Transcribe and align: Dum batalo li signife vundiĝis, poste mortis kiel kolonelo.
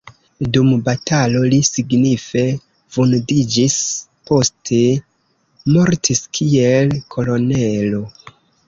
Dum 0.53 0.69
batalo 0.85 1.41
li 1.51 1.59
signife 1.67 2.43
vundiĝis, 2.97 3.77
poste 4.31 4.83
mortis 5.77 6.27
kiel 6.41 6.99
kolonelo. 7.17 8.07